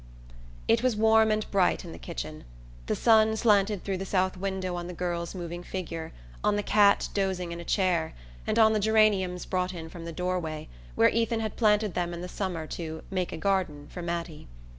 [0.67, 2.43] It was warm and bright in the kitchen.
[2.87, 6.11] The sun slanted through the south window on the girl's moving figure,
[6.43, 8.15] on the cat dozing in a chair,
[8.47, 12.15] and on the geraniums brought in from the door way, where Ethan had planted them
[12.15, 14.47] in the summer to "make a garden" for Mattie.